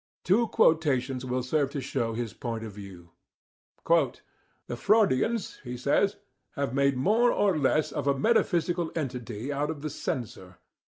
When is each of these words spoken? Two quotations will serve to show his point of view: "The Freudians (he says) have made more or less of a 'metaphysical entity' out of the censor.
Two 0.23 0.47
quotations 0.47 1.25
will 1.27 1.43
serve 1.43 1.69
to 1.69 1.79
show 1.79 2.13
his 2.15 2.33
point 2.33 2.63
of 2.63 2.71
view: 2.71 3.11
"The 3.85 4.75
Freudians 4.75 5.59
(he 5.63 5.77
says) 5.77 6.15
have 6.55 6.73
made 6.73 6.97
more 6.97 7.31
or 7.31 7.55
less 7.55 7.91
of 7.91 8.07
a 8.07 8.17
'metaphysical 8.17 8.91
entity' 8.95 9.53
out 9.53 9.69
of 9.69 9.83
the 9.83 9.91
censor. 9.91 10.55